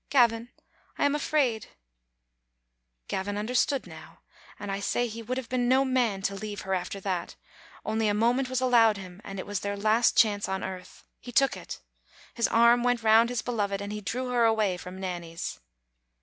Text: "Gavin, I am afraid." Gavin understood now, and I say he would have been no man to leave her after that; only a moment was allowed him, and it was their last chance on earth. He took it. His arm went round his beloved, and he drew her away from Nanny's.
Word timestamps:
"Gavin, 0.09 0.49
I 0.97 1.05
am 1.05 1.13
afraid." 1.13 1.67
Gavin 3.07 3.37
understood 3.37 3.85
now, 3.85 4.21
and 4.59 4.71
I 4.71 4.79
say 4.79 5.05
he 5.05 5.21
would 5.21 5.37
have 5.37 5.47
been 5.47 5.69
no 5.69 5.85
man 5.85 6.23
to 6.23 6.33
leave 6.33 6.61
her 6.61 6.73
after 6.73 6.99
that; 7.01 7.35
only 7.85 8.07
a 8.07 8.15
moment 8.15 8.49
was 8.49 8.61
allowed 8.61 8.97
him, 8.97 9.21
and 9.23 9.37
it 9.37 9.45
was 9.45 9.59
their 9.59 9.77
last 9.77 10.17
chance 10.17 10.49
on 10.49 10.63
earth. 10.63 11.03
He 11.19 11.31
took 11.31 11.55
it. 11.55 11.81
His 12.33 12.47
arm 12.47 12.81
went 12.81 13.03
round 13.03 13.29
his 13.29 13.43
beloved, 13.43 13.79
and 13.79 13.93
he 13.93 14.01
drew 14.01 14.29
her 14.29 14.43
away 14.43 14.75
from 14.75 14.99
Nanny's. 14.99 15.59